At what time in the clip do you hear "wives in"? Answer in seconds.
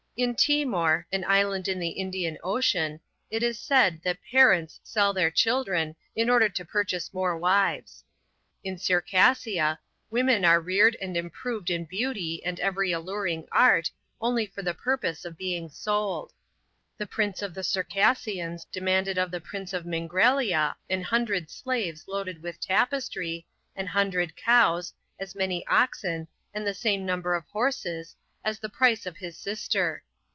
7.37-8.77